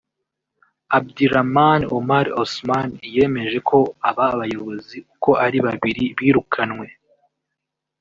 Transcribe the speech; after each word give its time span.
Abdirahman 0.97 1.81
Omar 1.97 2.25
Osman 2.43 2.89
yemeje 3.15 3.57
ko 3.69 3.79
aba 4.09 4.25
bayobozi 4.39 4.97
uko 5.13 5.29
ari 5.45 5.57
babiri 5.65 6.03
birukanwe 6.17 6.87